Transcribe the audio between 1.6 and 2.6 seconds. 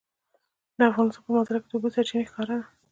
کې د اوبو سرچینې ښکاره